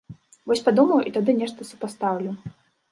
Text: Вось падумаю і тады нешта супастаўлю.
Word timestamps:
Вось 0.51 0.63
падумаю 0.69 0.99
і 1.11 1.15
тады 1.19 1.31
нешта 1.43 1.69
супастаўлю. 1.75 2.31